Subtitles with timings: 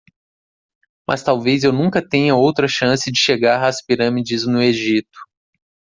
[1.07, 5.19] Mas talvez eu nunca tenha outra chance de chegar às pirâmides no Egito.